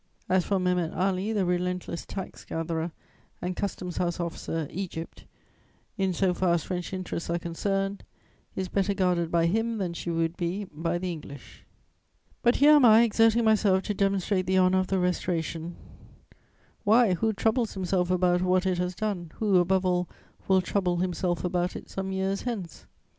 As 0.27 0.43
for 0.43 0.57
Mehemet 0.57 0.95
Ali, 0.97 1.31
the 1.31 1.45
relentless 1.45 2.07
tax 2.07 2.43
gatherer 2.43 2.91
and 3.39 3.55
custom 3.55 3.91
house 3.91 4.19
officer, 4.19 4.67
Egypt, 4.71 5.25
in 5.95 6.11
so 6.11 6.33
far 6.33 6.55
as 6.55 6.63
French 6.63 6.91
interests 6.91 7.29
are 7.29 7.37
concerned, 7.37 8.03
is 8.55 8.67
better 8.67 8.95
guarded 8.95 9.29
by 9.29 9.45
him 9.45 9.77
than 9.77 9.93
she 9.93 10.09
would 10.09 10.35
be 10.37 10.63
by 10.71 10.97
the 10.97 11.11
English. 11.11 11.65
But 12.41 12.55
here 12.55 12.71
am 12.71 12.83
I 12.83 13.03
exerting 13.03 13.45
myself 13.45 13.83
to 13.83 13.93
demonstrate 13.93 14.47
the 14.47 14.57
honour 14.57 14.79
of 14.79 14.87
the 14.87 14.97
Restoration: 14.97 15.75
why, 16.83 17.13
who 17.13 17.31
troubles 17.31 17.75
himself 17.75 18.09
about 18.09 18.41
what 18.41 18.65
it 18.65 18.79
has 18.79 18.95
done, 18.95 19.31
who, 19.35 19.57
above 19.57 19.85
all, 19.85 20.09
will 20.47 20.61
trouble 20.61 20.97
himself 20.97 21.43
about 21.43 21.75
it 21.75 21.91
some 21.91 22.11
years 22.11 22.41
hence? 22.41 22.87